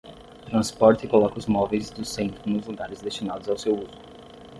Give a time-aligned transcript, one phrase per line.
[0.47, 3.99] Transporta e coloca os móveis do centro nos lugares destinados ao seu uso.